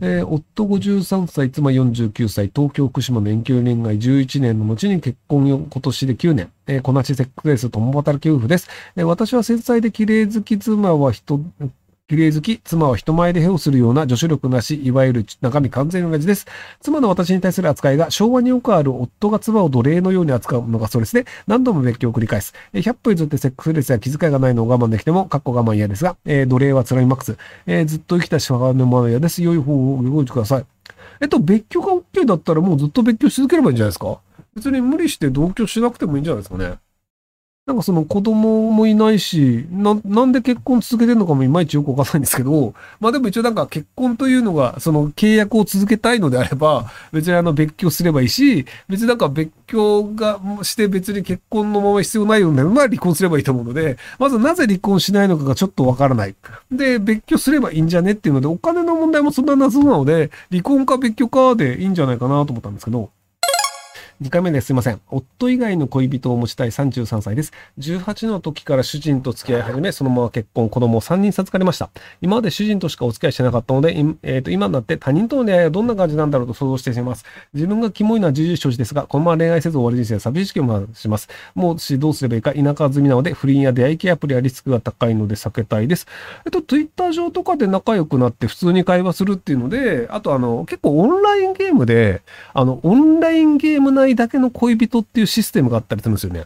[0.00, 8.68] えー夫53歳、妻49歳、東京福島の遠距離恋愛11年の後に結婚よ今年で9年、えー、こなしセックスレス共働き夫婦です。
[8.96, 11.40] えー私は繊細で綺麗好き妻は人、
[12.08, 16.46] 綺麗好き、妻は人前でヘをするような女子力なし、いわゆる中身完全同じです。
[16.80, 22.54] 妻の私に対する扱いが昭和によくある夫が妻を奴隷のように扱うのがストレスで何度も別居を繰り返す。
[22.72, 27.36] え100歩譲ってセックスレスや気遣いがないのを我慢できても、かっこ我慢嫌ですが、えー奴隷は辛いマックス。
[27.66, 29.42] えーずっと生きたしわのまま嫌です。
[29.42, 30.64] 良い方をご用意ください。
[31.20, 34.20] えっと、別居が OK だったらもうずっと別居し続ければいいんじゃないですか？
[34.54, 36.76] 別に無理して同居しなくてもいいんじゃないですかね？
[37.66, 56.36] なんかその子供もいないし、な、なんで結婚続けてるのかもいまいちよくわかんないんですけど、まあでも一応なんか結婚というのが、その契約を続けたいのであれば、別にあの別居すればいいし、別になんか別居がして別に結婚のまま必要ないようなら離婚すればいいと思うので、まずなぜ離婚しないのかがちょっとわからない。
[56.70, 63.10] で、別居すればいいんじゃねっていうので、お金の問題もそんな謎なので、離婚か別居かでいいんじゃないかなと思ったんですけど、
[64.22, 64.68] 2回目です。
[64.68, 65.00] すいません。
[65.10, 67.52] 夫以外の恋人を持ちたい33歳です。
[67.78, 71.90] 18の時から主人と付き合い始め、そのまま結婚、子供を3人授かりました。
[72.22, 77.26] 今まで主人としかお付き合いしてなかったので、えーと今になって他人との出会いはどんな感じなんだろうと想像してしまいます。
[77.52, 81.28] 自分がキモいのは重々承知ですが、このまま恋愛せず終わり人生は寂しくもします。
[81.54, 86.06] もうしどうすればいいか、田舎済みなので、不倫や出会い系アプリはリスクが高いので避けたいです。
[86.46, 92.22] えっと、ツイッター上とかで仲良くなって普通に会話するっていうので、あとあの、結構オンラインゲームで、
[92.54, 96.44] あの、オンラインゲーム内だけの恋人っていうシステムがあったりするんですよね。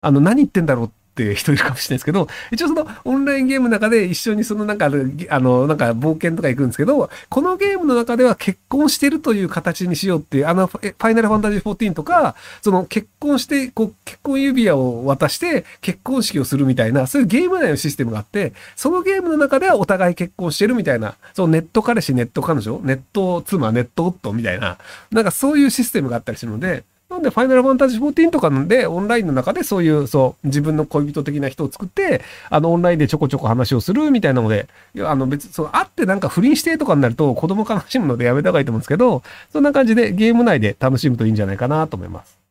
[0.00, 24.78] あの、何言ってんだろうっって人いるかもしれないですけど、一応そのオンラインゲームの中で一緒にそのなんかある、あの、なんか冒険とか行くんですけど、このゲームの中では結婚してるという形にしようっていう、あの、ファイナルファンタジー14とか、その結婚して、こう、結婚指輪を渡して結婚式をするみたいな、そういうゲーム内のシステムがあって、そのゲームの中ではお互い結婚してるみたいな、そのネット彼氏、ネット彼女、ネット妻、ネット夫みたいな、
[25.10, 34.68] なんかそういうシステムがあったりするので、なんで、ファイナルファンタジー14とかなんで、オンラインの中でそういう、そう、自分の恋人的な人を作って、あの、オンラインでちょこちょこ話をするみたいなので、
[35.00, 39.22] あの、別に、そう、会ってなんか不倫してとかになると、子供悲しむのでやめた方がいいと思うんですけど、
[39.52, 42.41] そんな感じでゲーム内で楽しむといいんじゃないかなと思います。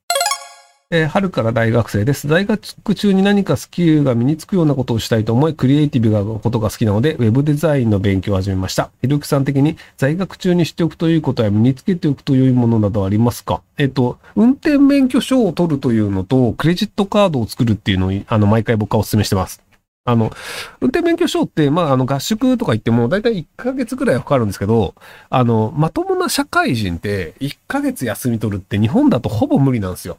[0.93, 2.27] えー春から大学生です。
[2.27, 8.91] 大学中に何かスキルが身につくようなことをしたいと思い、クリエイティブなことが好きなので、ウェブデザインの勉強を始めました。
[9.01, 13.61] ひろゆきさん的に在学中にしておくということや身につけておくと良いものなどありますか？
[13.77, 19.61] えっ、と、運転免許証を取るというのと、クレジットカードを作るっていうのを、あの、毎回僕はお勧めしてます。
[20.03, 20.33] あの、
[20.81, 24.93] 運転免許証って、まあ、あの、合宿とか行っても、だいたい1ヶ月くらいはかかるんですけど、
[25.29, 30.17] あの、まともな社会人って、1ヶ月休み取るって日本だとほぼ無理なんですよ。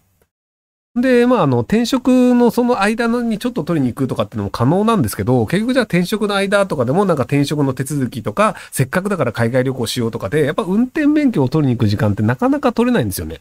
[0.95, 13.41] で、まあ、あの、転職のその間にちょっと取りに行くとかっていうのも可能なんですけど、結局じゃあ転職の間とかでもなんか転職の手続きとか、せっかくだから海外旅行しようとかで、やっぱ運転免許を取りに行く時間ってなかなか取れないんですよね。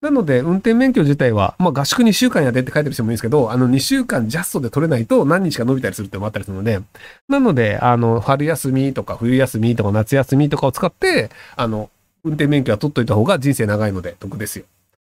[0.00, 6.80] なので、運転免許自体は、まあ合宿2週間やでって書いてる人もいいんですけど、あの2週間ジャストで取れないと何日か伸びたりするってのもあったりするので、
[7.28, 11.90] なので、あの、春休みとか冬休みとか夏休みとかを使って、あの、
[12.24, 14.64] 運転免許は取っといた方が人生長いので得ですよ。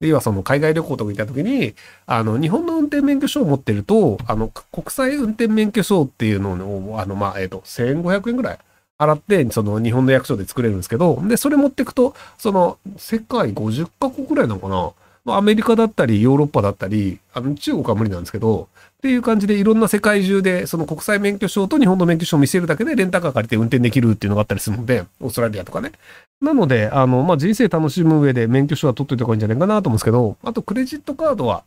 [0.08, 1.74] 要はその海外旅行とか行った時に、
[2.06, 8.58] あの、日本の運転免許証を持ってると、あの、国際運転免許証っていうのを、あの、まあ、えっ、と、1500円ぐらい
[8.98, 14.92] 払って、その日本の役所で作れるんですけど、で、それ持ってくと、その、世界50カ国ぐらいなのかな、
[15.26, 18.68] アメリカだったり、ヨーロッパだったり、あの、中国は無理なんですけど、
[18.98, 25.92] っていう感じでいろんな世界中で、その国際免許証と日本の免許証を見せるだけでレンタカー借りて運転できるっていうのがあったりするので、オーストラリアとかね。
[26.40, 31.62] なので、あの、まあ、人生楽しむ上で免許証は取っといた方がいいんじゃないかなと思うんですけど、あとクレジットカードは、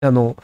[0.00, 0.36] あの、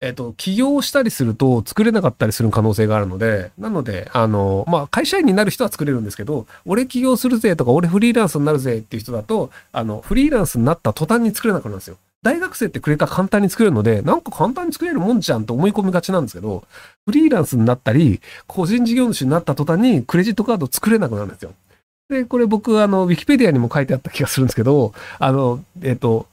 [0.00, 11.96] えっと、起業したりすると作れなかったりする可能性があるので、なので、あの、まあ、会社員になる人は作れるんですけど、俺起業するぜとか、俺フリーランスになるぜっていう人だと、あの、フリーランスになった途端に作れなくなるんですよ。
[12.22, 16.64] 大学生ってクレカ簡単に作れるので、なんか簡単に作れるもんじゃんと思い込みがちなんですけど、
[17.06, 21.54] フリーランスになったり、個人事業主になった途端にクレジットカード作れなくなるんですよ。
[22.08, 26.26] で、これ僕、あの、ウィキペディアにも書いてあった気がするんですけど、あの、えっ、と、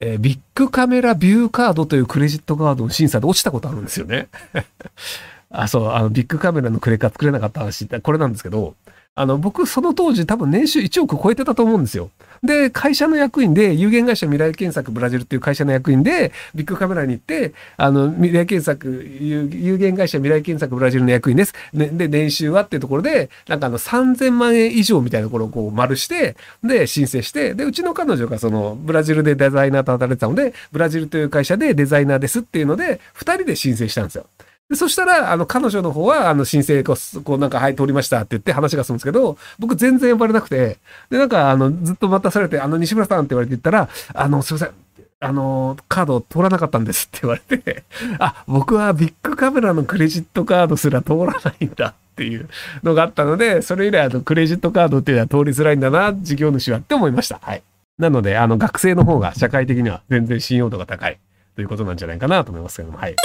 [0.00, 4.28] えービッグカメラビューカードというクレジットカードの審査で落ちたことあるんですよね。
[5.50, 8.76] あ、そう、あの、ビッグカメラのクレカ作れなかった話、これなんですけど、
[9.16, 12.10] あの、僕、その当時多分年収1億超えてたと思うんですよ。
[12.42, 21.54] で、会社の役員で、有限会社未来検索ブラジルっていう会社の役員で、ビッグカメラに行って、あの、未来検索、有限会社未来検索ブラジルの役員です。
[21.74, 34.24] ねで、年収はっていうところで、なんかあの、3000万円以上みたいなところをこう丸して、で、申請して、で、うちの彼女がその、ブラジルでデザイナーと働いてたので、ブラジルという会社でデザイナーですっていうので、2人で申請したんですよ。
[34.70, 40.78] でそしたら、あの、彼女の方は、あの、申請こう、こうなんか、はい、通りましたって言って話が済むんですけど、僕全然呼ばれなくて、
[41.10, 44.70] で、なんか、あの、ずっと待たされて、あの、西村さんって言われて言ったら、あの、すいません、
[45.18, 47.82] あの、カード通らなかったんですって言われて、
[48.20, 52.48] あ、僕はビッグカメラのクレジットカードすら通らないんだっていう
[52.84, 57.40] のがあったので、それ以来、あの、クレジットカードっていうのは通りづらいんだな、事業主はって思いました。
[57.42, 57.62] はい。
[57.98, 61.18] なので、あの、学生の方が社会的には全然信用度が高い
[61.56, 63.16] ということなんじゃないかなと思いますけども、はい。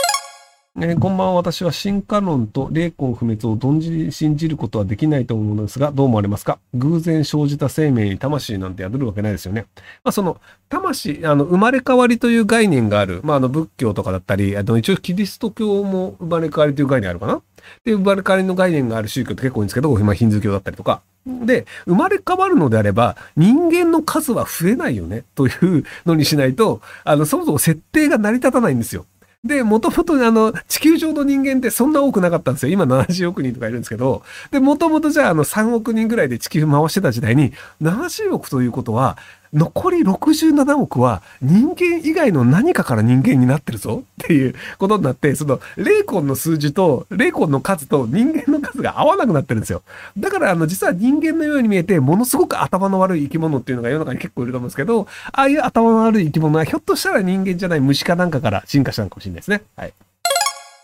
[0.77, 1.33] えー、こんばんは。
[1.36, 6.60] 私は進化論と霊魂不滅を同時に信じることはできないと思うのですが、どう思われますか？
[6.74, 9.68] 偶然生じた生命に魂なんて宿るわけないですよね。
[10.04, 10.38] まあ、その、
[10.68, 13.22] 魂、あの、生まれ変わりという概念がある。
[13.24, 17.42] まあ、あの、仏教とかだったり、あの、一応キリスト教も生まれ変わりという概念あるかな？
[17.86, 21.01] で、生まれ変わりの概念がある宗教って結構多いんですけど、今ヒンズー教だったりとか。
[21.25, 29.06] で、生まれ変わるのであれば、人間の数は増えないよね、というのにしないと、あの、そもそも設定が成り立たないんですよ。
[29.45, 32.74] で、もともとあの、地球上の人間ってそんな多くなかったんですよ。
[32.74, 39.18] 今70億人とかいるんですけど、で、もともとじゃああの3億人ぐらいで地球回してた時代に、70億ということは、
[39.56, 49.81] 残り67億は人間以外の何かから人間になってるぞっていうことになって、その霊魂の数字と霊魂の数と人間の数が合わなくなってるんですよ。
[50.18, 59.62] だからあの実は人間のように見えてものすごく頭の悪い生き物っていうのが世の中に結構いると思うんですけど、ああいう頭の悪い生き物はひょっとしたら人間じゃない虫かなんかから進化したのかもしれないですね。
[59.78, 59.94] はい。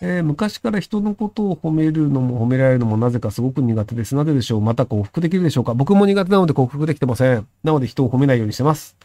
[0.04, 4.16] えー、昔から人のことを褒めるのも褒められるのもなぜかすごく苦手です。
[4.16, 4.62] なぜでしょう？
[4.62, 5.76] また克服できるでしょうか？
[5.76, 7.48] 僕も苦手なので克服できてません。
[7.64, 8.98] なので人を褒めないようにしてます。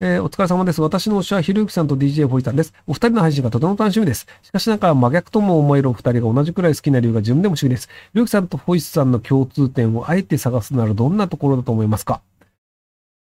[0.00, 0.82] えー、お疲れ様です。
[0.82, 2.74] 私の推しはひろゆきさんと DJ ホイさんです。
[2.86, 4.26] お二人の配信がとても楽しみです。
[4.42, 7.88] しかしながら真逆とも思えるお二人が同じくらい好きな理由が自分でも不思議です。
[7.88, 12.20] ひろゆきさんとホイさんの共通点をあえて探すならどんなところだと思いますか？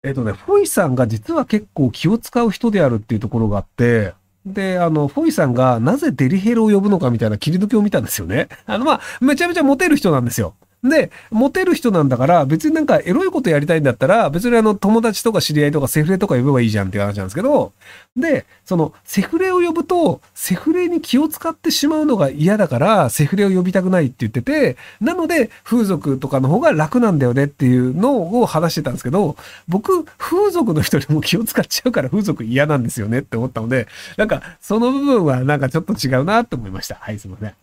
[0.03, 8.49] えっ、ー、とね、ホイさんが実は結構気を使う人であるっていうところがあって、で、あの、フォイさんがなぜデリヘルを呼ぶのかみたいな切り抜きを見たんですよね。
[8.65, 10.55] あの、まあ、めちゃめちゃモテる人なんですよ。
[10.83, 17.71] で、モテる人なんだから、別になんかエロいことやりたいんだったら、別にあの友達とか知り合いとかセフレとか呼べばいいじゃんっていう話なんですけど、
[18.17, 29.37] で、そのセフレを呼ぶと、セフレに気を使ってしまうのが嫌だから、セフレを呼びたくないって言ってて、なので風俗とかの方が楽なんだよねっていうのを話してたんですけど、
[29.69, 33.87] 僕、風俗の人にも気を使っちゃうから風俗嫌なんですよねって思ったので、
[34.17, 36.95] なんかその部分はなんかちょっと違うなって思いました。
[36.95, 37.53] はい、すいません。